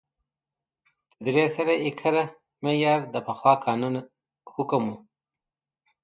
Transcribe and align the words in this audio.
د 1.23 1.25
درې 1.25 1.45
سوه 1.55 1.73
ایکره 1.85 2.23
معیار 2.63 2.99
د 3.13 3.15
پخوا 3.27 3.53
قانون 3.65 3.95
حکم 4.53 4.83
و 4.89 4.93